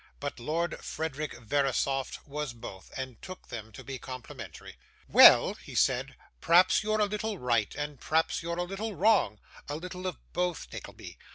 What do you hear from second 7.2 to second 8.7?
right, and p'raps you're a